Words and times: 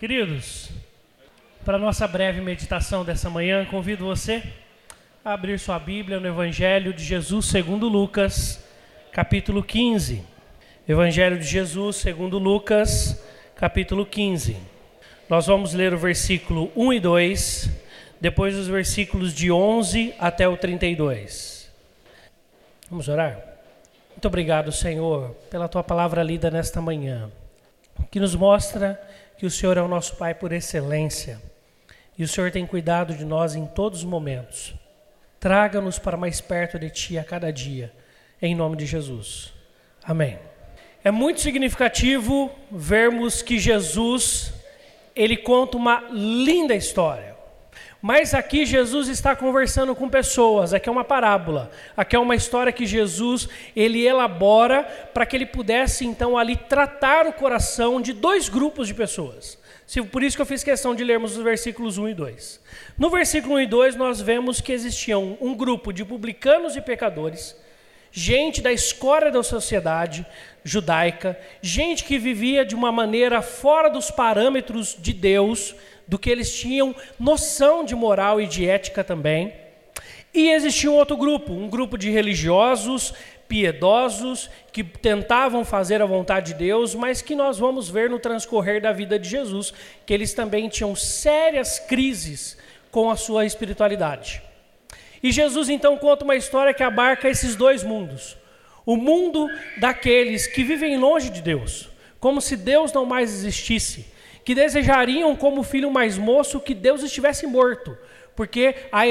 Queridos, 0.00 0.70
para 1.62 1.76
nossa 1.76 2.08
breve 2.08 2.40
meditação 2.40 3.04
dessa 3.04 3.28
manhã, 3.28 3.66
convido 3.66 4.06
você 4.06 4.42
a 5.22 5.34
abrir 5.34 5.58
sua 5.58 5.78
Bíblia 5.78 6.18
no 6.18 6.26
Evangelho 6.26 6.94
de 6.94 7.04
Jesus 7.04 7.44
segundo 7.44 7.86
Lucas, 7.86 8.64
capítulo 9.12 9.62
15. 9.62 10.24
Evangelho 10.88 11.38
de 11.38 11.44
Jesus 11.44 11.96
segundo 11.96 12.38
Lucas, 12.38 13.22
capítulo 13.54 14.06
15. 14.06 14.56
Nós 15.28 15.48
vamos 15.48 15.74
ler 15.74 15.92
o 15.92 15.98
versículo 15.98 16.72
1 16.74 16.94
e 16.94 17.00
2, 17.00 17.70
depois 18.18 18.56
os 18.56 18.68
versículos 18.68 19.34
de 19.34 19.52
11 19.52 20.14
até 20.18 20.48
o 20.48 20.56
32. 20.56 21.70
Vamos 22.88 23.06
orar? 23.06 23.38
Muito 24.12 24.26
obrigado, 24.26 24.72
Senhor, 24.72 25.36
pela 25.50 25.68
tua 25.68 25.84
palavra 25.84 26.22
lida 26.22 26.50
nesta 26.50 26.80
manhã, 26.80 27.30
que 28.10 28.20
nos 28.20 28.34
mostra 28.34 29.00
que 29.38 29.46
o 29.46 29.50
Senhor 29.50 29.76
é 29.76 29.82
o 29.82 29.88
nosso 29.88 30.16
Pai 30.16 30.34
por 30.34 30.52
excelência 30.52 31.40
e 32.18 32.22
o 32.22 32.28
Senhor 32.28 32.50
tem 32.50 32.66
cuidado 32.66 33.14
de 33.14 33.24
nós 33.24 33.54
em 33.54 33.66
todos 33.66 34.00
os 34.00 34.04
momentos. 34.04 34.74
Traga-nos 35.38 35.98
para 35.98 36.18
mais 36.18 36.40
perto 36.40 36.78
de 36.78 36.90
Ti 36.90 37.18
a 37.18 37.24
cada 37.24 37.50
dia, 37.50 37.92
em 38.42 38.54
nome 38.54 38.76
de 38.76 38.84
Jesus. 38.84 39.54
Amém. 40.04 40.38
É 41.02 41.10
muito 41.10 41.40
significativo 41.40 42.50
vermos 42.70 43.40
que 43.40 43.58
Jesus 43.58 44.52
ele 45.16 45.36
conta 45.36 45.78
uma 45.78 46.08
linda 46.10 46.74
história. 46.74 47.29
Mas 48.02 48.32
aqui 48.32 48.64
Jesus 48.64 49.08
está 49.08 49.36
conversando 49.36 49.94
com 49.94 50.08
pessoas, 50.08 50.72
aqui 50.72 50.88
é 50.88 50.92
uma 50.92 51.04
parábola, 51.04 51.70
aqui 51.94 52.16
é 52.16 52.18
uma 52.18 52.34
história 52.34 52.72
que 52.72 52.86
Jesus 52.86 53.46
ele 53.76 54.06
elabora 54.06 54.84
para 55.12 55.26
que 55.26 55.36
ele 55.36 55.44
pudesse 55.44 56.06
então 56.06 56.38
ali 56.38 56.56
tratar 56.56 57.26
o 57.26 57.32
coração 57.32 58.00
de 58.00 58.14
dois 58.14 58.48
grupos 58.48 58.88
de 58.88 58.94
pessoas. 58.94 59.58
Por 60.10 60.22
isso 60.22 60.36
que 60.36 60.40
eu 60.40 60.46
fiz 60.46 60.64
questão 60.64 60.94
de 60.94 61.04
lermos 61.04 61.36
os 61.36 61.42
versículos 61.42 61.98
1 61.98 62.08
e 62.10 62.14
2. 62.14 62.60
No 62.96 63.10
versículo 63.10 63.56
1 63.56 63.60
e 63.60 63.66
2 63.66 63.96
nós 63.96 64.20
vemos 64.20 64.60
que 64.62 64.72
existiam 64.72 65.36
um 65.40 65.54
grupo 65.54 65.92
de 65.92 66.04
publicanos 66.04 66.76
e 66.76 66.80
pecadores, 66.80 67.54
gente 68.10 68.62
da 68.62 68.72
escória 68.72 69.30
da 69.30 69.42
sociedade 69.42 70.24
judaica, 70.64 71.38
gente 71.60 72.04
que 72.04 72.18
vivia 72.18 72.64
de 72.64 72.74
uma 72.74 72.90
maneira 72.90 73.42
fora 73.42 73.90
dos 73.90 74.10
parâmetros 74.10 74.96
de 74.98 75.12
Deus, 75.12 75.74
do 76.10 76.18
que 76.18 76.28
eles 76.28 76.52
tinham 76.52 76.94
noção 77.20 77.84
de 77.84 77.94
moral 77.94 78.40
e 78.40 78.46
de 78.48 78.68
ética 78.68 79.04
também. 79.04 79.54
E 80.34 80.50
existia 80.50 80.90
um 80.90 80.96
outro 80.96 81.16
grupo, 81.16 81.52
um 81.52 81.68
grupo 81.68 81.96
de 81.96 82.10
religiosos, 82.10 83.14
piedosos, 83.46 84.50
que 84.72 84.82
tentavam 84.82 85.64
fazer 85.64 86.02
a 86.02 86.06
vontade 86.06 86.52
de 86.52 86.58
Deus, 86.58 86.96
mas 86.96 87.22
que 87.22 87.36
nós 87.36 87.58
vamos 87.58 87.88
ver 87.88 88.10
no 88.10 88.18
transcorrer 88.18 88.82
da 88.82 88.92
vida 88.92 89.20
de 89.20 89.28
Jesus, 89.28 89.72
que 90.04 90.12
eles 90.12 90.34
também 90.34 90.68
tinham 90.68 90.96
sérias 90.96 91.78
crises 91.78 92.58
com 92.90 93.08
a 93.08 93.14
sua 93.14 93.46
espiritualidade. 93.46 94.42
E 95.22 95.30
Jesus 95.30 95.68
então 95.68 95.96
conta 95.96 96.24
uma 96.24 96.34
história 96.34 96.74
que 96.74 96.82
abarca 96.82 97.28
esses 97.28 97.54
dois 97.54 97.84
mundos. 97.84 98.36
O 98.84 98.96
mundo 98.96 99.48
daqueles 99.78 100.48
que 100.48 100.64
vivem 100.64 100.96
longe 100.96 101.30
de 101.30 101.40
Deus, 101.40 101.88
como 102.18 102.40
se 102.40 102.56
Deus 102.56 102.92
não 102.92 103.06
mais 103.06 103.32
existisse, 103.32 104.06
que 104.50 104.54
desejariam, 104.56 105.36
como 105.36 105.62
filho 105.62 105.92
mais 105.92 106.18
moço, 106.18 106.58
que 106.58 106.74
Deus 106.74 107.04
estivesse 107.04 107.46
morto, 107.46 107.96
porque 108.34 108.74
a, 108.90 109.02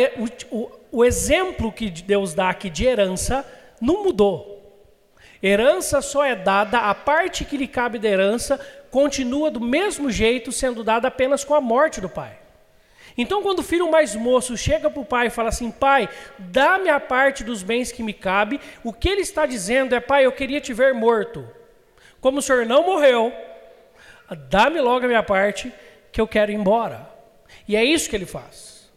o, 0.51 0.69
o, 0.91 1.05
exemplo 1.05 1.71
que 1.71 1.89
Deus 1.89 2.33
dá 2.33 2.49
aqui 2.49 2.69
de 2.69 2.83
herança 2.83 3.45
não 3.79 4.03
mudou. 4.03 4.85
Herança 5.41 6.01
só 6.01 6.25
é 6.25 6.35
dada, 6.35 6.79
a 6.79 6.93
parte 6.93 7.45
que 7.45 7.55
lhe 7.55 7.69
cabe 7.69 7.97
da 7.97 8.09
herança 8.09 8.59
continua 8.91 9.49
do 9.49 9.61
mesmo 9.61 10.11
jeito, 10.11 10.51
sendo 10.51 10.83
dada 10.83 11.07
apenas 11.07 11.45
com 11.45 11.55
a 11.55 11.61
morte 11.61 12.01
do 12.01 12.09
pai. 12.09 12.37
Então, 13.17 13.41
quando 13.41 13.59
o 13.59 13.63
filho 13.63 13.89
mais 13.89 14.15
moço 14.15 14.57
chega 14.57 14.89
para 14.89 15.01
o 15.01 15.05
pai 15.05 15.27
e 15.27 15.29
fala 15.29 15.47
assim: 15.47 15.71
Pai, 15.71 16.09
dá-me 16.37 16.89
a 16.89 16.99
parte 16.99 17.45
dos 17.45 17.63
bens 17.63 17.93
que 17.93 18.03
me 18.03 18.11
cabe, 18.11 18.59
o 18.83 18.91
que 18.91 19.07
ele 19.07 19.21
está 19.21 19.45
dizendo 19.45 19.95
é: 19.95 20.01
Pai, 20.01 20.25
eu 20.25 20.33
queria 20.33 20.59
te 20.59 20.73
ver 20.73 20.93
morto. 20.93 21.47
Como 22.19 22.39
o 22.39 22.41
senhor 22.41 22.65
não 22.65 22.85
morreu, 22.85 23.31
dá-me 24.35 24.79
logo 24.79 25.05
a 25.05 25.07
minha 25.07 25.23
parte, 25.23 25.71
que 26.11 26.19
eu 26.19 26.27
quero 26.27 26.51
ir 26.51 26.55
embora. 26.55 27.09
E 27.67 27.75
é 27.75 27.83
isso 27.83 28.09
que 28.09 28.15
ele 28.15 28.25
faz. 28.25 28.89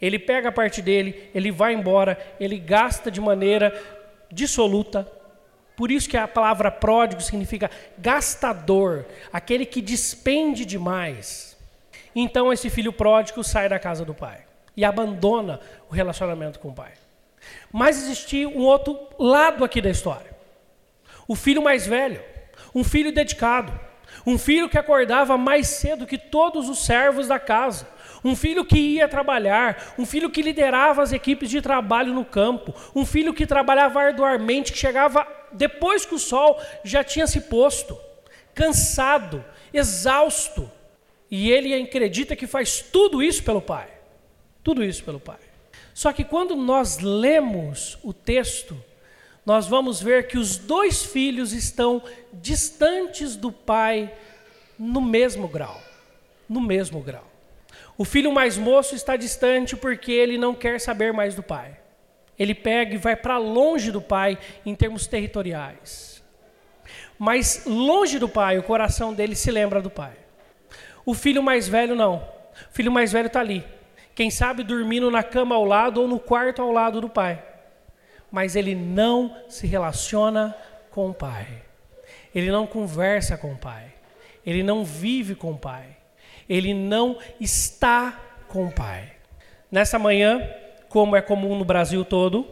Ele 0.00 0.18
pega 0.18 0.48
a 0.48 0.52
parte 0.52 0.82
dele, 0.82 1.30
ele 1.34 1.50
vai 1.50 1.72
embora, 1.72 2.18
ele 2.38 2.58
gasta 2.58 3.10
de 3.10 3.20
maneira 3.20 3.72
dissoluta. 4.30 5.10
Por 5.76 5.90
isso 5.90 6.08
que 6.08 6.16
a 6.16 6.28
palavra 6.28 6.70
pródigo 6.70 7.20
significa 7.20 7.70
gastador, 7.98 9.06
aquele 9.32 9.64
que 9.64 9.80
despende 9.80 10.64
demais. 10.64 11.56
Então 12.14 12.52
esse 12.52 12.70
filho 12.70 12.92
pródigo 12.92 13.42
sai 13.42 13.68
da 13.68 13.78
casa 13.78 14.04
do 14.04 14.14
pai 14.14 14.44
e 14.76 14.84
abandona 14.84 15.60
o 15.88 15.94
relacionamento 15.94 16.58
com 16.58 16.68
o 16.68 16.74
pai. 16.74 16.92
Mas 17.72 18.02
existia 18.02 18.48
um 18.48 18.62
outro 18.62 18.98
lado 19.18 19.64
aqui 19.64 19.80
da 19.80 19.90
história. 19.90 20.34
O 21.26 21.34
filho 21.34 21.62
mais 21.62 21.86
velho, 21.86 22.22
um 22.74 22.84
filho 22.84 23.12
dedicado, 23.12 23.78
um 24.26 24.38
filho 24.38 24.68
que 24.68 24.78
acordava 24.78 25.36
mais 25.36 25.68
cedo 25.68 26.06
que 26.06 26.18
todos 26.18 26.68
os 26.68 26.84
servos 26.84 27.28
da 27.28 27.38
casa. 27.38 27.86
Um 28.24 28.34
filho 28.34 28.64
que 28.64 28.78
ia 28.78 29.06
trabalhar, 29.06 29.94
um 29.98 30.06
filho 30.06 30.30
que 30.30 30.40
liderava 30.40 31.02
as 31.02 31.12
equipes 31.12 31.50
de 31.50 31.60
trabalho 31.60 32.14
no 32.14 32.24
campo, 32.24 32.74
um 32.94 33.04
filho 33.04 33.34
que 33.34 33.46
trabalhava 33.46 34.00
arduamente, 34.00 34.72
que 34.72 34.78
chegava 34.78 35.26
depois 35.52 36.06
que 36.06 36.14
o 36.14 36.18
sol 36.18 36.58
já 36.82 37.04
tinha 37.04 37.26
se 37.26 37.42
posto, 37.42 37.98
cansado, 38.54 39.44
exausto. 39.72 40.70
E 41.30 41.50
ele 41.50 41.74
acredita 41.74 42.34
que 42.34 42.46
faz 42.46 42.80
tudo 42.80 43.22
isso 43.22 43.42
pelo 43.42 43.60
pai. 43.60 43.88
Tudo 44.62 44.82
isso 44.82 45.04
pelo 45.04 45.20
pai. 45.20 45.38
Só 45.92 46.12
que 46.12 46.24
quando 46.24 46.56
nós 46.56 46.98
lemos 46.98 47.98
o 48.02 48.12
texto, 48.12 48.76
nós 49.44 49.66
vamos 49.66 50.00
ver 50.00 50.26
que 50.26 50.38
os 50.38 50.56
dois 50.56 51.04
filhos 51.04 51.52
estão 51.52 52.02
distantes 52.32 53.36
do 53.36 53.52
pai 53.52 54.12
no 54.78 55.02
mesmo 55.02 55.46
grau. 55.46 55.80
No 56.48 56.60
mesmo 56.60 57.00
grau. 57.00 57.30
O 57.98 58.04
filho 58.04 58.32
mais 58.32 58.56
moço 58.56 58.94
está 58.94 59.16
distante 59.16 59.76
porque 59.76 60.10
ele 60.10 60.38
não 60.38 60.54
quer 60.54 60.80
saber 60.80 61.12
mais 61.12 61.34
do 61.34 61.42
pai. 61.42 61.76
Ele 62.38 62.54
pega 62.54 62.94
e 62.94 62.98
vai 62.98 63.14
para 63.14 63.36
longe 63.38 63.92
do 63.92 64.00
pai 64.00 64.38
em 64.64 64.74
termos 64.74 65.06
territoriais. 65.06 66.22
Mas 67.18 67.64
longe 67.66 68.18
do 68.18 68.28
pai, 68.28 68.58
o 68.58 68.62
coração 68.62 69.12
dele 69.12 69.36
se 69.36 69.50
lembra 69.50 69.80
do 69.80 69.90
pai. 69.90 70.12
O 71.04 71.14
filho 71.14 71.42
mais 71.42 71.68
velho 71.68 71.94
não. 71.94 72.16
O 72.16 72.72
filho 72.72 72.90
mais 72.90 73.12
velho 73.12 73.26
está 73.26 73.40
ali. 73.40 73.62
Quem 74.14 74.30
sabe 74.30 74.64
dormindo 74.64 75.10
na 75.10 75.22
cama 75.22 75.54
ao 75.54 75.64
lado 75.64 76.00
ou 76.00 76.08
no 76.08 76.18
quarto 76.18 76.62
ao 76.62 76.72
lado 76.72 77.00
do 77.00 77.08
pai 77.08 77.53
mas 78.34 78.56
ele 78.56 78.74
não 78.74 79.36
se 79.48 79.64
relaciona 79.64 80.56
com 80.90 81.08
o 81.08 81.14
Pai. 81.14 81.46
Ele 82.34 82.50
não 82.50 82.66
conversa 82.66 83.38
com 83.38 83.52
o 83.52 83.56
Pai. 83.56 83.94
Ele 84.44 84.60
não 84.60 84.84
vive 84.84 85.36
com 85.36 85.52
o 85.52 85.56
Pai. 85.56 85.96
Ele 86.48 86.74
não 86.74 87.16
está 87.38 88.20
com 88.48 88.66
o 88.66 88.72
Pai. 88.72 89.12
Nessa 89.70 90.00
manhã, 90.00 90.42
como 90.88 91.14
é 91.14 91.22
comum 91.22 91.56
no 91.56 91.64
Brasil 91.64 92.04
todo, 92.04 92.44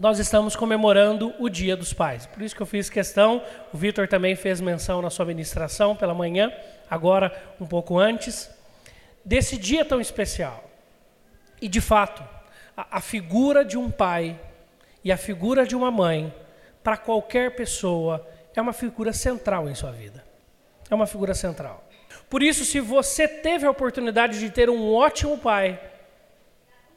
nós 0.00 0.18
estamos 0.18 0.56
comemorando 0.56 1.32
o 1.38 1.48
Dia 1.48 1.76
dos 1.76 1.92
Pais. 1.92 2.26
Por 2.26 2.42
isso 2.42 2.56
que 2.56 2.62
eu 2.62 2.66
fiz 2.66 2.90
questão, 2.90 3.40
o 3.72 3.78
Vitor 3.78 4.08
também 4.08 4.34
fez 4.34 4.60
menção 4.60 5.00
na 5.00 5.10
sua 5.10 5.26
ministração 5.26 5.94
pela 5.94 6.12
manhã, 6.12 6.52
agora 6.90 7.54
um 7.60 7.66
pouco 7.66 8.00
antes, 8.00 8.50
desse 9.24 9.56
dia 9.56 9.84
tão 9.84 10.00
especial. 10.00 10.68
E 11.62 11.68
de 11.68 11.80
fato, 11.80 12.20
a, 12.76 12.96
a 12.96 13.00
figura 13.00 13.64
de 13.64 13.78
um 13.78 13.92
pai 13.92 14.36
e 15.08 15.12
a 15.12 15.16
figura 15.16 15.66
de 15.66 15.74
uma 15.74 15.90
mãe, 15.90 16.30
para 16.84 16.94
qualquer 16.94 17.56
pessoa, 17.56 18.28
é 18.54 18.60
uma 18.60 18.74
figura 18.74 19.10
central 19.10 19.66
em 19.66 19.74
sua 19.74 19.90
vida. 19.90 20.22
É 20.90 20.94
uma 20.94 21.06
figura 21.06 21.32
central. 21.32 21.82
Por 22.28 22.42
isso, 22.42 22.62
se 22.62 22.78
você 22.78 23.26
teve 23.26 23.64
a 23.64 23.70
oportunidade 23.70 24.38
de 24.38 24.50
ter 24.50 24.68
um 24.68 24.92
ótimo 24.92 25.38
pai, 25.38 25.80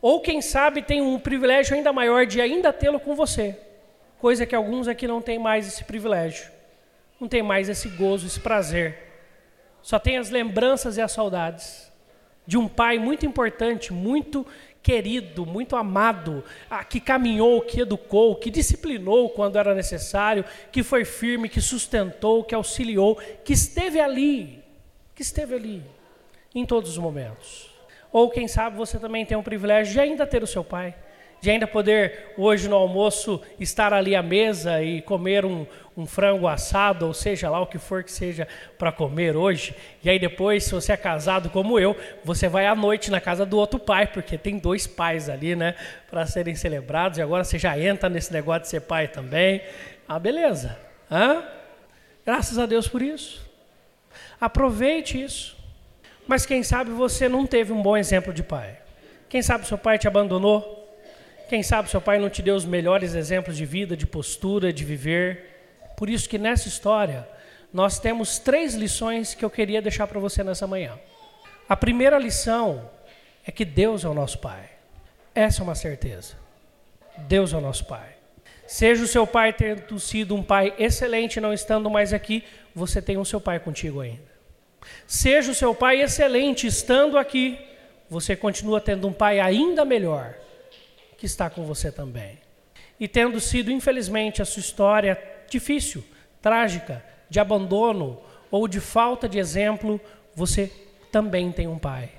ou 0.01 0.19
quem 0.19 0.41
sabe 0.41 0.81
tem 0.81 1.01
um 1.01 1.17
privilégio 1.17 1.73
ainda 1.73 1.93
maior 1.93 2.25
de 2.25 2.41
ainda 2.41 2.73
tê-lo 2.73 2.99
com 2.99 3.15
você, 3.15 3.57
coisa 4.19 4.45
que 4.45 4.55
alguns 4.55 4.89
aqui 4.89 5.07
não 5.07 5.21
têm 5.21 5.39
mais 5.39 5.65
esse 5.65 5.85
privilégio, 5.85 6.51
não 7.17 7.29
tem 7.29 7.41
mais 7.41 7.69
esse 7.69 7.87
gozo, 7.87 8.27
esse 8.27 8.41
prazer. 8.41 8.97
Só 9.81 9.97
tem 9.97 10.17
as 10.17 10.29
lembranças 10.29 10.97
e 10.97 11.01
as 11.01 11.13
saudades 11.13 11.89
de 12.45 12.57
um 12.57 12.67
pai 12.67 12.99
muito 12.99 13.25
importante, 13.25 13.93
muito 13.93 14.45
querido, 14.81 15.45
muito 15.45 15.75
amado, 15.75 16.43
que 16.89 16.99
caminhou, 16.99 17.61
que 17.61 17.81
educou, 17.81 18.35
que 18.35 18.49
disciplinou 18.49 19.29
quando 19.29 19.57
era 19.57 19.75
necessário, 19.75 20.43
que 20.71 20.83
foi 20.83 21.05
firme, 21.05 21.49
que 21.49 21.61
sustentou, 21.61 22.43
que 22.43 22.55
auxiliou, 22.55 23.15
que 23.45 23.53
esteve 23.53 23.99
ali, 23.99 24.63
que 25.13 25.21
esteve 25.21 25.55
ali 25.55 25.83
em 26.53 26.65
todos 26.65 26.91
os 26.91 26.97
momentos. 26.97 27.69
Ou 28.11 28.29
quem 28.29 28.47
sabe 28.47 28.75
você 28.75 28.99
também 28.99 29.25
tem 29.25 29.37
o 29.37 29.43
privilégio 29.43 29.93
de 29.93 29.99
ainda 29.99 30.27
ter 30.27 30.43
o 30.43 30.47
seu 30.47 30.63
pai, 30.63 30.95
de 31.41 31.49
ainda 31.49 31.65
poder 31.65 32.33
hoje 32.37 32.69
no 32.69 32.75
almoço 32.75 33.41
estar 33.59 33.91
ali 33.93 34.15
à 34.15 34.21
mesa 34.21 34.81
e 34.83 35.01
comer 35.01 35.43
um, 35.43 35.65
um 35.97 36.05
frango 36.05 36.47
assado, 36.47 37.07
ou 37.07 37.13
seja 37.15 37.49
lá 37.49 37.59
o 37.59 37.65
que 37.65 37.79
for 37.79 38.03
que 38.03 38.11
seja 38.11 38.47
para 38.77 38.91
comer 38.91 39.35
hoje. 39.35 39.75
E 40.03 40.09
aí 40.09 40.19
depois, 40.19 40.65
se 40.65 40.71
você 40.71 40.91
é 40.91 40.97
casado 40.97 41.49
como 41.49 41.79
eu, 41.79 41.97
você 42.23 42.47
vai 42.47 42.67
à 42.67 42.75
noite 42.75 43.09
na 43.09 43.19
casa 43.19 43.43
do 43.43 43.57
outro 43.57 43.79
pai, 43.79 44.05
porque 44.05 44.37
tem 44.37 44.59
dois 44.59 44.85
pais 44.85 45.29
ali, 45.29 45.55
né, 45.55 45.75
para 46.11 46.27
serem 46.27 46.53
celebrados. 46.53 47.17
E 47.17 47.21
agora 47.23 47.43
você 47.43 47.57
já 47.57 47.77
entra 47.77 48.07
nesse 48.07 48.31
negócio 48.31 48.61
de 48.61 48.67
ser 48.69 48.81
pai 48.81 49.07
também. 49.07 49.61
Ah, 50.07 50.19
beleza. 50.19 50.77
Hã? 51.09 51.43
Graças 52.23 52.59
a 52.59 52.67
Deus 52.67 52.87
por 52.87 53.01
isso. 53.01 53.49
Aproveite 54.39 55.21
isso. 55.21 55.57
Mas 56.27 56.45
quem 56.45 56.61
sabe 56.61 56.91
você 56.91 57.27
não 57.27 57.47
teve 57.47 57.73
um 57.73 57.81
bom 57.81 57.97
exemplo 57.97 58.31
de 58.31 58.43
pai. 58.43 58.77
Quem 59.27 59.41
sabe 59.41 59.65
seu 59.65 59.77
pai 59.77 59.97
te 59.97 60.07
abandonou? 60.07 60.80
Quem 61.51 61.61
sabe 61.63 61.89
seu 61.89 61.99
pai 61.99 62.17
não 62.17 62.29
te 62.29 62.41
deu 62.41 62.55
os 62.55 62.63
melhores 62.63 63.13
exemplos 63.13 63.57
de 63.57 63.65
vida, 63.65 63.97
de 63.97 64.07
postura, 64.07 64.71
de 64.71 64.85
viver. 64.85 65.49
Por 65.97 66.09
isso 66.09 66.29
que 66.29 66.37
nessa 66.37 66.69
história 66.69 67.27
nós 67.73 67.99
temos 67.99 68.39
três 68.39 68.73
lições 68.73 69.35
que 69.35 69.43
eu 69.43 69.49
queria 69.49 69.81
deixar 69.81 70.07
para 70.07 70.17
você 70.17 70.45
nessa 70.45 70.65
manhã. 70.65 70.97
A 71.67 71.75
primeira 71.75 72.17
lição 72.17 72.89
é 73.45 73.51
que 73.51 73.65
Deus 73.65 74.05
é 74.05 74.07
o 74.07 74.13
nosso 74.13 74.37
pai. 74.37 74.63
Essa 75.35 75.61
é 75.61 75.63
uma 75.63 75.75
certeza. 75.75 76.35
Deus 77.17 77.51
é 77.51 77.57
o 77.57 77.61
nosso 77.61 77.83
pai. 77.83 78.15
Seja 78.65 79.03
o 79.03 79.07
seu 79.07 79.27
pai 79.27 79.51
tendo 79.51 79.99
sido 79.99 80.33
um 80.33 80.41
pai 80.41 80.73
excelente, 80.79 81.41
não 81.41 81.51
estando 81.51 81.89
mais 81.89 82.13
aqui, 82.13 82.45
você 82.73 83.01
tem 83.01 83.17
o 83.17 83.25
seu 83.25 83.41
pai 83.41 83.59
contigo 83.59 83.99
ainda. 83.99 84.31
Seja 85.05 85.51
o 85.51 85.55
seu 85.55 85.75
pai 85.75 86.01
excelente 86.01 86.65
estando 86.65 87.17
aqui, 87.17 87.59
você 88.09 88.37
continua 88.37 88.79
tendo 88.79 89.05
um 89.05 89.11
pai 89.11 89.41
ainda 89.41 89.83
melhor 89.83 90.33
que 91.21 91.27
está 91.27 91.51
com 91.51 91.63
você 91.63 91.91
também. 91.91 92.39
E 92.99 93.07
tendo 93.07 93.39
sido, 93.39 93.69
infelizmente, 93.69 94.41
a 94.41 94.45
sua 94.45 94.59
história 94.59 95.21
difícil, 95.47 96.03
trágica, 96.41 97.05
de 97.29 97.39
abandono 97.39 98.19
ou 98.49 98.67
de 98.67 98.79
falta 98.79 99.29
de 99.29 99.37
exemplo, 99.37 100.01
você 100.33 100.73
também 101.11 101.51
tem 101.51 101.67
um 101.67 101.77
pai 101.77 102.09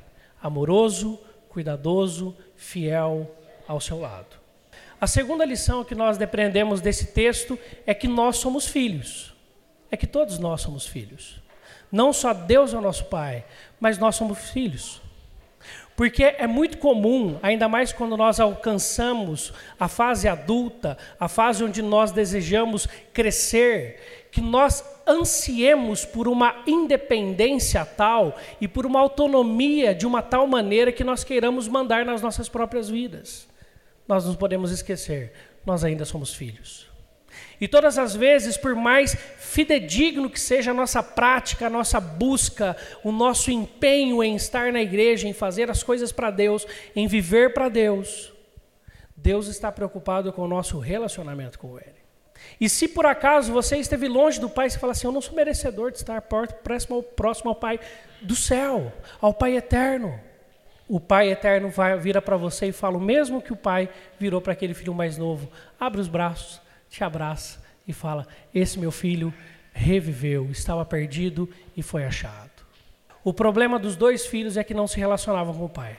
amoroso, 0.41 1.19
cuidadoso, 1.49 2.37
fiel 2.55 3.29
ao 3.67 3.81
seu 3.81 3.99
lado. 3.99 4.37
A 5.01 5.09
segunda 5.09 5.45
lição 5.45 5.83
que 5.83 5.97
nós 5.97 6.17
depreendemos 6.17 6.81
desse 6.81 7.07
texto 7.07 7.59
é 7.85 7.93
que 7.93 8.07
nós 8.07 8.37
somos 8.37 8.69
filhos. 8.69 9.35
É 9.91 9.97
que 9.97 10.07
todos 10.07 10.39
nós 10.39 10.61
somos 10.61 10.87
filhos. 10.87 11.43
Não 11.91 12.13
só 12.13 12.33
Deus 12.33 12.73
é 12.73 12.79
o 12.79 12.81
nosso 12.81 13.07
Pai, 13.07 13.45
mas 13.81 13.99
nós 13.99 14.15
somos 14.15 14.51
filhos. 14.51 15.03
Porque 15.95 16.25
é 16.25 16.47
muito 16.47 16.79
comum, 16.79 17.39
ainda 17.43 17.69
mais 17.69 17.93
quando 17.93 18.17
nós 18.17 18.41
alcançamos 18.41 19.53
a 19.79 19.89
fase 19.89 20.27
adulta, 20.27 20.97
a 21.21 21.29
fase 21.29 21.63
onde 21.63 21.83
nós 21.83 22.11
desejamos 22.13 22.89
crescer, 23.13 24.29
que 24.31 24.41
nós 24.41 24.85
ansiemos 25.07 26.05
por 26.05 26.29
uma 26.29 26.63
independência 26.67 27.85
tal 27.85 28.37
e 28.61 28.67
por 28.67 28.87
uma 28.87 29.01
autonomia 29.01 29.95
de 29.95 30.07
uma 30.07 30.23
tal 30.23 30.47
maneira 30.47 30.91
que 30.91 31.05
nós 31.05 31.25
queiramos 31.25 31.69
mandar 31.69 32.05
nas 32.05 32.23
nossas 32.23 32.49
próprias 32.49 32.89
vidas. 32.89 33.49
Nós 34.09 34.25
não 34.25 34.35
podemos 34.35 34.71
esquecer, 34.71 35.33
nós 35.65 35.85
ainda 35.85 36.05
somos 36.05 36.35
filhos. 36.35 36.92
E 37.61 37.69
todas 37.69 37.99
as 37.99 38.15
vezes, 38.15 38.57
por 38.57 38.75
mais 38.75 39.15
fidedigno 39.39 40.31
que 40.31 40.41
seja 40.41 40.71
a 40.71 40.75
nossa 40.75 41.03
prática, 41.03 41.67
a 41.67 41.71
nossa 41.71 42.01
busca, 42.01 42.77
o 43.05 43.13
nosso 43.13 43.51
empenho 43.51 44.23
em 44.23 44.35
estar 44.35 44.73
na 44.73 44.83
igreja, 44.83 45.29
em 45.29 45.33
fazer 45.33 45.71
as 45.71 45.83
coisas 45.83 46.11
para 46.13 46.31
Deus, 46.31 46.67
em 46.97 47.07
viver 47.07 47.53
para 47.53 47.69
Deus, 47.69 48.33
Deus 49.17 49.47
está 49.47 49.71
preocupado 49.71 50.33
com 50.33 50.43
o 50.43 50.49
nosso 50.49 50.79
relacionamento 50.79 51.59
com 51.59 51.79
Ele. 51.79 52.03
E 52.61 52.69
se 52.69 52.89
por 52.89 53.07
acaso 53.07 53.53
você 53.53 53.77
esteve 53.77 54.09
longe 54.09 54.41
do 54.41 54.49
Pai, 54.49 54.69
você 54.69 54.79
fala 54.79 54.93
assim: 54.93 55.07
Eu 55.07 55.13
não 55.13 55.21
sou 55.21 55.35
merecedor 55.35 55.91
de 55.91 55.99
estar 55.99 56.21
próximo 56.23 56.97
ao, 56.97 57.03
próximo 57.03 57.51
ao 57.51 57.57
Pai 57.57 57.79
do 58.21 58.35
céu, 58.35 58.93
ao 59.21 59.33
Pai 59.33 59.57
eterno. 59.57 60.19
O 60.89 61.01
Pai 61.01 61.31
eterno 61.31 61.71
vai, 61.71 61.97
vira 61.99 62.21
para 62.21 62.37
você 62.37 62.67
e 62.67 62.73
fala 62.73 62.99
o 62.99 63.01
mesmo 63.01 63.41
que 63.41 63.53
o 63.53 63.57
Pai 63.57 63.89
virou 64.19 64.41
para 64.41 64.53
aquele 64.53 64.75
filho 64.75 64.95
mais 64.95 65.17
novo: 65.17 65.49
Abre 65.79 66.01
os 66.01 66.09
braços, 66.09 66.61
te 66.93 67.03
abraça 67.03 67.59
e 67.89 67.93
fala: 67.93 68.27
Esse 68.55 68.79
meu 68.79 68.93
filho 68.93 69.33
reviveu, 69.73 70.51
estava 70.51 70.85
perdido 70.85 71.49
e 71.75 71.83
foi 71.83 72.05
achado. 72.05 72.51
O 73.25 73.33
problema 73.33 73.79
dos 73.79 73.97
dois 73.97 74.27
filhos 74.27 74.59
é 74.59 74.65
que 74.65 74.75
não 74.75 74.87
se 74.87 74.99
relacionavam 74.99 75.55
com 75.55 75.65
o 75.65 75.71
pai. 75.71 75.97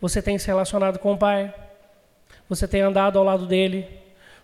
Você 0.00 0.22
tem 0.22 0.38
se 0.38 0.46
relacionado 0.46 0.98
com 0.98 1.12
o 1.12 1.18
pai? 1.18 1.54
Você 2.48 2.66
tem 2.66 2.80
andado 2.80 3.18
ao 3.18 3.24
lado 3.24 3.46
dele? 3.46 3.86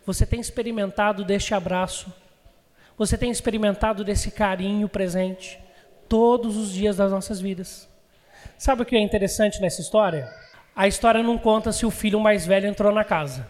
Você 0.05 0.26
tem 0.26 0.38
experimentado 0.38 1.25
deste 1.25 1.55
abraço? 1.55 2.12
Você 2.99 3.17
tem 3.17 3.31
experimentado 3.31 4.05
desse 4.05 4.31
carinho 4.31 4.88
presente 4.88 5.58
todos 6.08 6.56
os 6.56 6.70
dias 6.70 6.97
das 6.97 7.11
nossas 7.11 7.41
vidas? 7.41 7.88
Sabe 8.58 8.82
o 8.82 8.85
que 8.85 8.97
é 8.97 9.00
interessante 9.00 9.61
nessa 9.61 9.81
história? 9.81 10.31
A 10.75 10.87
história 10.87 11.23
não 11.23 11.38
conta 11.38 11.73
se 11.73 11.87
o 11.87 11.91
filho 11.91 12.20
mais 12.20 12.44
velho 12.44 12.69
entrou 12.69 12.93
na 12.93 13.05
casa. 13.05 13.49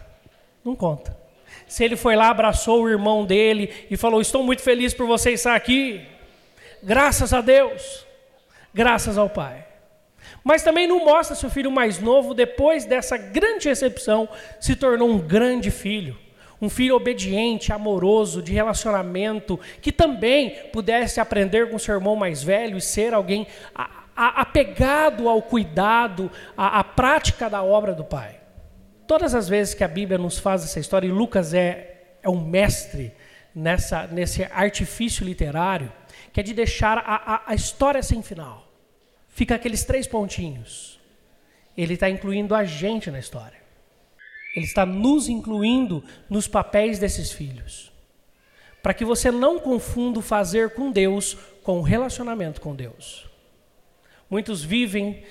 Não 0.63 0.75
conta 0.75 1.26
se 1.67 1.83
ele 1.83 1.95
foi 1.95 2.15
lá, 2.15 2.29
abraçou 2.29 2.83
o 2.83 2.89
irmão 2.89 3.25
dele 3.25 3.73
e 3.89 3.97
falou: 3.97 4.21
Estou 4.21 4.43
muito 4.43 4.61
feliz 4.61 4.93
por 4.93 5.07
você 5.07 5.31
estar 5.31 5.55
aqui. 5.55 6.01
Graças 6.83 7.33
a 7.33 7.41
Deus, 7.41 8.05
graças 8.73 9.17
ao 9.17 9.29
Pai. 9.29 9.65
Mas 10.43 10.63
também 10.63 10.87
não 10.87 11.03
mostra 11.03 11.35
se 11.35 11.45
o 11.45 11.49
filho 11.49 11.71
mais 11.71 11.99
novo, 11.99 12.33
depois 12.33 12.85
dessa 12.85 13.17
grande 13.17 13.67
recepção, 13.67 14.29
se 14.59 14.75
tornou 14.75 15.09
um 15.09 15.19
grande 15.19 15.71
filho. 15.71 16.17
Um 16.61 16.69
filho 16.69 16.95
obediente, 16.95 17.71
amoroso, 17.71 18.41
de 18.41 18.51
relacionamento, 18.53 19.59
que 19.81 19.91
também 19.91 20.51
pudesse 20.71 21.19
aprender 21.19 21.69
com 21.69 21.77
seu 21.77 21.95
irmão 21.95 22.15
mais 22.15 22.41
velho 22.41 22.77
e 22.77 22.81
ser 22.81 23.13
alguém 23.13 23.45
apegado 24.15 25.29
ao 25.29 25.41
cuidado, 25.41 26.31
à, 26.57 26.79
à 26.79 26.83
prática 26.83 27.47
da 27.49 27.61
obra 27.61 27.93
do 27.93 28.03
Pai. 28.03 28.39
Todas 29.07 29.33
as 29.33 29.47
vezes 29.47 29.73
que 29.73 29.83
a 29.83 29.87
Bíblia 29.87 30.17
nos 30.17 30.37
faz 30.37 30.63
essa 30.63 30.79
história, 30.79 31.07
e 31.07 31.11
Lucas 31.11 31.53
é, 31.53 32.17
é 32.21 32.29
um 32.29 32.45
mestre 32.45 33.13
nessa, 33.55 34.05
nesse 34.07 34.43
artifício 34.43 35.25
literário, 35.25 35.91
que 36.33 36.39
é 36.39 36.43
de 36.43 36.53
deixar 36.53 36.97
a, 36.97 37.15
a, 37.15 37.43
a 37.47 37.55
história 37.55 38.03
sem 38.03 38.21
final. 38.21 38.67
Fica 39.29 39.55
aqueles 39.55 39.83
três 39.83 40.05
pontinhos. 40.05 40.99
Ele 41.75 41.93
está 41.93 42.09
incluindo 42.09 42.53
a 42.53 42.65
gente 42.65 43.09
na 43.09 43.19
história. 43.19 43.57
Ele 44.55 44.65
está 44.65 44.85
nos 44.85 45.29
incluindo 45.29 46.03
nos 46.29 46.47
papéis 46.47 46.99
desses 46.99 47.31
filhos. 47.31 47.91
Para 48.81 48.93
que 48.93 49.05
você 49.05 49.31
não 49.31 49.59
confunda 49.59 50.19
o 50.19 50.21
fazer 50.21 50.71
com 50.71 50.91
Deus 50.91 51.35
com 51.63 51.79
o 51.79 51.83
relacionamento 51.83 52.59
com 52.59 52.75
Deus. 52.75 53.29
Muitos 54.29 54.63
vivem, 54.63 55.23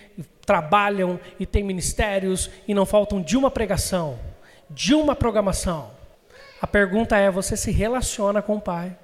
trabalham 0.44 1.20
e 1.38 1.44
têm 1.44 1.62
ministérios 1.62 2.50
e 2.66 2.72
não 2.72 2.86
faltam 2.86 3.20
de 3.20 3.36
uma 3.36 3.50
pregação, 3.50 4.18
de 4.70 4.94
uma 4.94 5.14
programação. 5.14 5.90
A 6.60 6.66
pergunta 6.66 7.16
é: 7.16 7.30
você 7.30 7.56
se 7.56 7.70
relaciona 7.70 8.40
com 8.40 8.56
o 8.56 8.60
Pai? 8.60 8.96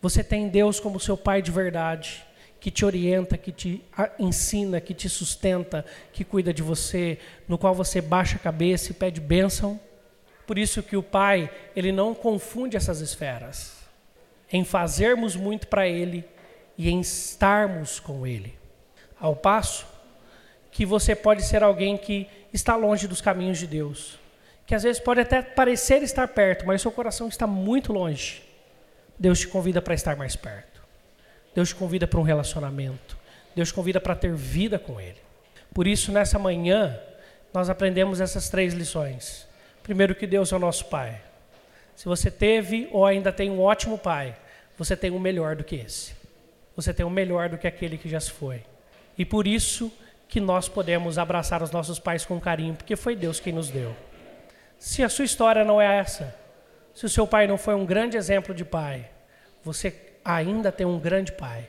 Você 0.00 0.22
tem 0.22 0.48
Deus 0.48 0.80
como 0.80 1.00
seu 1.00 1.16
Pai 1.16 1.42
de 1.42 1.50
verdade, 1.50 2.24
que 2.60 2.70
te 2.70 2.84
orienta, 2.84 3.36
que 3.36 3.52
te 3.52 3.84
ensina, 4.18 4.80
que 4.80 4.94
te 4.94 5.08
sustenta, 5.08 5.84
que 6.12 6.24
cuida 6.24 6.54
de 6.54 6.62
você, 6.62 7.18
no 7.46 7.58
qual 7.58 7.74
você 7.74 8.00
baixa 8.00 8.36
a 8.36 8.40
cabeça 8.40 8.92
e 8.92 8.94
pede 8.94 9.20
bênção? 9.20 9.78
Por 10.46 10.56
isso 10.56 10.82
que 10.82 10.96
o 10.96 11.02
Pai, 11.02 11.50
ele 11.76 11.92
não 11.92 12.14
confunde 12.14 12.76
essas 12.76 13.00
esferas. 13.00 13.76
Em 14.50 14.64
fazermos 14.64 15.36
muito 15.36 15.66
para 15.66 15.86
Ele 15.86 16.24
e 16.78 16.88
em 16.88 17.00
estarmos 17.00 18.00
com 18.00 18.26
Ele. 18.26 18.58
Ao 19.20 19.34
passo 19.34 19.86
que 20.70 20.86
você 20.86 21.14
pode 21.14 21.42
ser 21.42 21.62
alguém 21.62 21.96
que 21.96 22.28
está 22.52 22.76
longe 22.76 23.08
dos 23.08 23.20
caminhos 23.20 23.58
de 23.58 23.66
Deus, 23.66 24.18
que 24.66 24.74
às 24.74 24.82
vezes 24.82 25.00
pode 25.00 25.20
até 25.20 25.42
parecer 25.42 26.02
estar 26.02 26.28
perto, 26.28 26.66
mas 26.66 26.82
seu 26.82 26.92
coração 26.92 27.28
está 27.28 27.46
muito 27.46 27.92
longe. 27.92 28.42
Deus 29.18 29.40
te 29.40 29.48
convida 29.48 29.82
para 29.82 29.94
estar 29.94 30.16
mais 30.16 30.36
perto. 30.36 30.80
Deus 31.54 31.70
te 31.70 31.74
convida 31.74 32.06
para 32.06 32.20
um 32.20 32.22
relacionamento. 32.22 33.18
Deus 33.56 33.68
te 33.68 33.74
convida 33.74 34.00
para 34.00 34.14
ter 34.14 34.32
vida 34.32 34.78
com 34.78 35.00
Ele. 35.00 35.18
Por 35.74 35.86
isso, 35.86 36.12
nessa 36.12 36.38
manhã, 36.38 36.98
nós 37.52 37.68
aprendemos 37.68 38.20
essas 38.20 38.48
três 38.48 38.74
lições. 38.74 39.48
Primeiro, 39.82 40.14
que 40.14 40.26
Deus 40.26 40.52
é 40.52 40.56
o 40.56 40.60
nosso 40.60 40.84
Pai. 40.84 41.20
Se 41.96 42.04
você 42.04 42.30
teve 42.30 42.88
ou 42.92 43.04
ainda 43.04 43.32
tem 43.32 43.50
um 43.50 43.60
ótimo 43.60 43.98
Pai, 43.98 44.36
você 44.76 44.96
tem 44.96 45.10
um 45.10 45.18
melhor 45.18 45.56
do 45.56 45.64
que 45.64 45.76
esse. 45.76 46.12
Você 46.76 46.94
tem 46.94 47.04
um 47.04 47.10
melhor 47.10 47.48
do 47.48 47.58
que 47.58 47.66
aquele 47.66 47.98
que 47.98 48.08
já 48.08 48.20
se 48.20 48.30
foi. 48.30 48.62
E 49.18 49.24
por 49.24 49.48
isso 49.48 49.92
que 50.28 50.40
nós 50.40 50.68
podemos 50.68 51.18
abraçar 51.18 51.60
os 51.62 51.72
nossos 51.72 51.98
pais 51.98 52.24
com 52.24 52.40
carinho, 52.40 52.76
porque 52.76 52.94
foi 52.94 53.16
Deus 53.16 53.40
quem 53.40 53.52
nos 53.52 53.68
deu. 53.68 53.96
Se 54.78 55.02
a 55.02 55.08
sua 55.08 55.24
história 55.24 55.64
não 55.64 55.80
é 55.80 55.98
essa, 55.98 56.36
se 56.94 57.04
o 57.04 57.08
seu 57.08 57.26
pai 57.26 57.48
não 57.48 57.58
foi 57.58 57.74
um 57.74 57.84
grande 57.84 58.16
exemplo 58.16 58.54
de 58.54 58.64
pai, 58.64 59.10
você 59.64 60.12
ainda 60.24 60.70
tem 60.70 60.86
um 60.86 61.00
grande 61.00 61.32
pai 61.32 61.68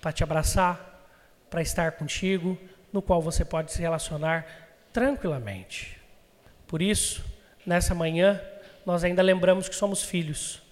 para 0.00 0.10
te 0.10 0.22
abraçar, 0.22 1.04
para 1.50 1.60
estar 1.60 1.92
contigo, 1.92 2.56
no 2.90 3.02
qual 3.02 3.20
você 3.20 3.44
pode 3.44 3.72
se 3.72 3.82
relacionar 3.82 4.46
tranquilamente. 4.92 6.00
Por 6.66 6.80
isso, 6.80 7.22
nessa 7.66 7.94
manhã, 7.94 8.40
nós 8.86 9.04
ainda 9.04 9.20
lembramos 9.20 9.68
que 9.68 9.74
somos 9.74 10.02
filhos, 10.02 10.62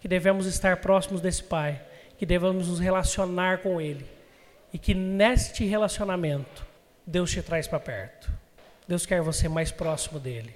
que 0.00 0.06
devemos 0.06 0.46
estar 0.46 0.76
próximos 0.76 1.20
desse 1.20 1.42
Pai, 1.42 1.80
que 2.18 2.24
devemos 2.24 2.68
nos 2.68 2.78
relacionar 2.78 3.58
com 3.58 3.80
Ele 3.80 4.06
e 4.72 4.78
que 4.78 4.94
neste 4.94 5.64
relacionamento 5.64 6.66
Deus 7.06 7.30
te 7.30 7.42
traz 7.42 7.66
para 7.66 7.80
perto. 7.80 8.30
Deus 8.86 9.04
quer 9.04 9.20
você 9.22 9.48
mais 9.48 9.70
próximo 9.70 10.18
dele. 10.18 10.54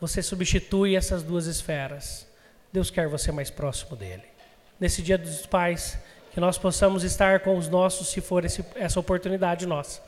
Você 0.00 0.22
substitui 0.22 0.94
essas 0.94 1.22
duas 1.22 1.46
esferas. 1.46 2.26
Deus 2.72 2.90
quer 2.90 3.08
você 3.08 3.32
mais 3.32 3.50
próximo 3.50 3.96
dele. 3.96 4.24
Nesse 4.78 5.00
Dia 5.00 5.16
dos 5.16 5.46
Pais, 5.46 5.98
que 6.32 6.40
nós 6.40 6.58
possamos 6.58 7.02
estar 7.02 7.40
com 7.40 7.56
os 7.56 7.68
nossos, 7.68 8.08
se 8.08 8.20
for 8.20 8.44
esse, 8.44 8.64
essa 8.74 9.00
oportunidade 9.00 9.66
nossa, 9.66 10.02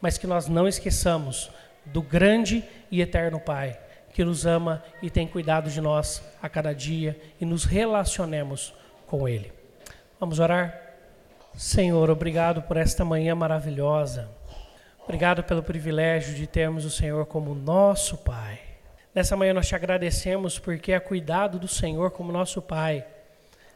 mas 0.00 0.16
que 0.16 0.26
nós 0.26 0.48
não 0.48 0.66
esqueçamos 0.66 1.50
do 1.84 2.00
grande 2.00 2.64
e 2.90 3.02
eterno 3.02 3.38
Pai, 3.38 3.78
que 4.14 4.24
nos 4.24 4.46
ama 4.46 4.82
e 5.02 5.10
tem 5.10 5.26
cuidado 5.26 5.70
de 5.70 5.80
nós 5.80 6.22
a 6.40 6.48
cada 6.48 6.72
dia 6.72 7.20
e 7.40 7.44
nos 7.44 7.64
relacionemos 7.64 8.72
com 9.06 9.28
Ele. 9.28 9.52
Vamos 10.18 10.38
orar? 10.38 10.83
Senhor, 11.56 12.10
obrigado 12.10 12.62
por 12.62 12.76
esta 12.76 13.04
manhã 13.04 13.32
maravilhosa. 13.32 14.28
Obrigado 15.04 15.44
pelo 15.44 15.62
privilégio 15.62 16.34
de 16.34 16.48
termos 16.48 16.84
o 16.84 16.90
Senhor 16.90 17.26
como 17.26 17.54
nosso 17.54 18.18
Pai. 18.18 18.58
Nessa 19.14 19.36
manhã 19.36 19.54
nós 19.54 19.68
te 19.68 19.74
agradecemos 19.76 20.58
porque 20.58 20.90
é 20.90 20.98
cuidado 20.98 21.56
do 21.56 21.68
Senhor 21.68 22.10
como 22.10 22.32
nosso 22.32 22.60
Pai, 22.60 23.06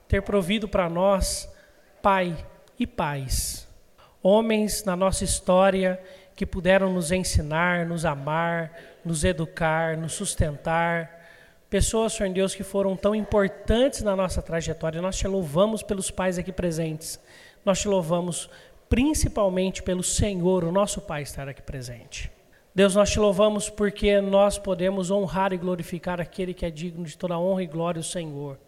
ter 0.08 0.22
provido 0.22 0.66
para 0.66 0.90
nós 0.90 1.48
Pai 2.02 2.36
e 2.76 2.84
pais, 2.84 3.68
homens 4.20 4.82
na 4.82 4.96
nossa 4.96 5.22
história 5.22 6.00
que 6.34 6.44
puderam 6.44 6.92
nos 6.92 7.12
ensinar, 7.12 7.86
nos 7.86 8.04
amar, 8.04 8.72
nos 9.04 9.22
educar, 9.22 9.96
nos 9.96 10.14
sustentar, 10.14 11.18
pessoas, 11.70 12.12
Senhor 12.12 12.32
Deus, 12.32 12.54
que 12.56 12.64
foram 12.64 12.96
tão 12.96 13.14
importantes 13.14 14.02
na 14.02 14.16
nossa 14.16 14.42
trajetória. 14.42 15.02
Nós 15.02 15.16
te 15.16 15.28
louvamos 15.28 15.82
pelos 15.82 16.10
pais 16.10 16.38
aqui 16.38 16.52
presentes, 16.52 17.20
nós 17.68 17.80
te 17.80 17.86
louvamos 17.86 18.50
principalmente 18.88 19.82
pelo 19.82 20.02
Senhor, 20.02 20.64
o 20.64 20.72
nosso 20.72 21.00
Pai, 21.00 21.22
estar 21.22 21.48
aqui 21.48 21.62
presente. 21.62 22.30
Deus, 22.74 22.94
nós 22.94 23.10
te 23.10 23.20
louvamos 23.20 23.70
porque 23.70 24.20
nós 24.20 24.58
podemos 24.58 25.10
honrar 25.10 25.52
e 25.52 25.56
glorificar 25.56 26.20
aquele 26.20 26.52
que 26.52 26.66
é 26.66 26.70
digno 26.70 27.04
de 27.04 27.16
toda 27.16 27.38
honra 27.38 27.62
e 27.62 27.66
glória, 27.66 28.00
o 28.00 28.04
Senhor 28.04 28.58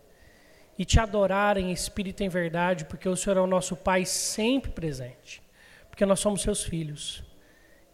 e 0.81 0.85
te 0.87 0.99
adorar 0.99 1.59
em 1.59 1.71
espírito 1.73 2.23
e 2.23 2.25
em 2.25 2.31
verdade, 2.31 2.87
porque 2.87 3.07
o 3.07 3.15
Senhor 3.15 3.37
é 3.37 3.41
o 3.43 3.47
nosso 3.47 3.77
Pai 3.77 4.07
sempre 4.07 4.71
presente, 4.71 5.43
porque 5.91 6.07
nós 6.07 6.21
somos 6.21 6.41
seus 6.41 6.63
filhos. 6.65 7.23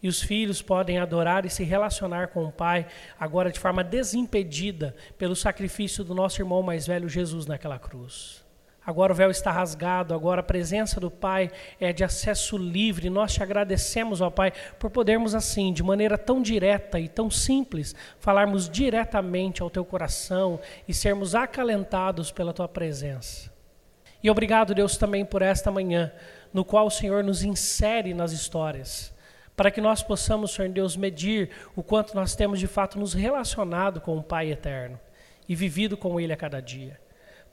E 0.01 0.07
os 0.07 0.23
filhos 0.23 0.63
podem 0.63 0.99
adorar 0.99 1.45
e 1.45 1.51
se 1.51 1.65
relacionar 1.65 2.29
com 2.29 2.45
o 2.45 2.53
Pai 2.53 2.87
agora 3.19 3.51
de 3.51 3.59
forma 3.59 3.83
desimpedida 3.83 4.95
pelo 5.19 5.35
sacrifício 5.35 6.05
do 6.05 6.15
nosso 6.15 6.41
irmão 6.41 6.63
mais 6.63 6.87
velho 6.87 7.09
Jesus 7.09 7.45
naquela 7.45 7.77
cruz. 7.77 8.46
Agora 8.87 9.13
o 9.13 9.17
véu 9.17 9.33
está 9.33 9.51
rasgado, 9.51 10.15
agora 10.15 10.43
a 10.43 10.45
presença 10.45 11.01
do 11.01 11.11
Pai 11.11 11.51
é 11.81 11.93
de 11.93 12.05
acesso 12.05 12.57
livre. 12.57 13.11
Nós 13.11 13.35
te 13.35 13.43
agradecemos, 13.43 14.21
ó 14.21 14.31
Pai, 14.31 14.53
por 14.79 14.91
podermos 14.91 15.35
assim, 15.35 15.73
de 15.73 15.83
maneira 15.83 16.17
tão 16.17 16.41
direta 16.41 17.01
e 17.01 17.09
tão 17.09 17.29
simples, 17.29 17.97
falarmos 18.21 18.71
diretamente 18.71 19.61
ao 19.61 19.69
teu 19.69 19.85
coração 19.85 20.61
e 20.87 20.95
sermos 20.95 21.35
acalentados 21.35 22.31
pela 22.31 22.53
tua 22.53 22.69
presença. 22.69 23.51
E 24.23 24.31
obrigado, 24.31 24.73
Deus, 24.73 24.97
também 24.97 25.25
por 25.25 25.43
esta 25.43 25.69
manhã, 25.69 26.13
no 26.55 26.65
qual 26.65 26.87
o 26.87 26.91
Senhor 26.91 27.25
nos 27.25 27.43
insere 27.43 28.15
nas 28.15 28.31
histórias, 28.31 29.13
para 29.57 29.73
que 29.73 29.81
nós 29.81 30.01
possamos, 30.01 30.53
Senhor 30.53 30.71
Deus, 30.71 30.97
medir 30.97 31.51
o 31.75 31.83
quanto 31.83 32.15
nós 32.15 32.37
temos 32.37 32.61
de 32.61 32.69
fato 32.69 33.01
nos 33.01 33.15
relacionado 33.15 34.01
com 34.01 34.17
o 34.17 34.23
Pai 34.23 34.53
eterno 34.53 35.01
e 35.49 35.57
vivido 35.57 35.97
com 35.97 36.21
Ele 36.21 36.33
a 36.33 36.37
cada 36.37 36.63
dia 36.63 37.05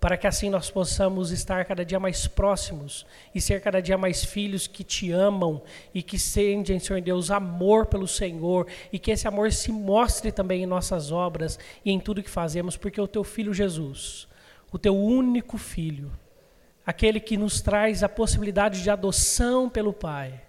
para 0.04 0.18
que 0.18 0.28
assim 0.28 0.50
nós 0.50 0.70
possamos 0.70 1.32
estar 1.32 1.64
cada 1.64 1.86
dia 1.86 1.98
mais 1.98 2.28
próximos 2.28 3.06
e 3.34 3.40
ser 3.40 3.62
cada 3.62 3.82
dia 3.82 3.98
mais 3.98 4.22
filhos 4.22 4.68
que 4.68 4.84
te 4.84 5.14
amam 5.14 5.62
e 5.94 6.04
que 6.04 6.20
sentem, 6.20 6.78
Senhor 6.78 7.02
Deus, 7.02 7.32
amor 7.32 7.86
pelo 7.86 8.06
Senhor 8.06 8.68
e 8.92 9.00
que 9.00 9.12
esse 9.12 9.30
amor 9.30 9.54
se 9.54 9.72
mostre 9.72 10.30
também 10.30 10.64
em 10.64 10.66
nossas 10.66 11.10
obras 11.10 11.58
e 11.86 11.90
em 11.90 12.02
tudo 12.02 12.22
que 12.22 12.30
fazemos, 12.30 12.76
porque 12.76 13.00
o 13.00 13.08
teu 13.08 13.24
filho 13.24 13.54
Jesus, 13.54 14.28
o 14.74 14.78
teu 14.78 14.94
único 14.94 15.58
filho, 15.58 16.12
aquele 16.86 17.22
que 17.22 17.38
nos 17.38 17.62
traz 17.62 18.04
a 18.04 18.10
possibilidade 18.10 18.84
de 18.84 18.90
adoção 18.90 19.70
pelo 19.70 19.94
Pai, 19.94 20.42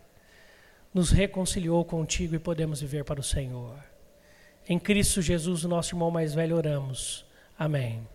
nos 0.93 1.13
reconciliou 1.13 1.85
contigo 1.85 2.35
e 2.35 2.41
podemos 2.41 2.81
viver 2.81 3.05
para 3.05 3.21
o 3.21 3.23
Senhor. 3.23 3.79
Em 4.69 4.81
Cristo 4.81 5.23
Jesus, 5.23 5.63
nosso 5.63 5.95
irmão 5.95 6.11
mais 6.11 6.35
velho, 6.35 6.57
oramos. 6.57 7.25
Amém. 7.57 8.14